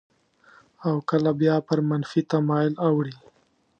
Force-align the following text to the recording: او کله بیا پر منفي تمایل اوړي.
او 0.85 0.93
کله 1.09 1.31
بیا 1.39 1.55
پر 1.67 1.79
منفي 1.89 2.21
تمایل 2.31 2.73
اوړي. 2.87 3.15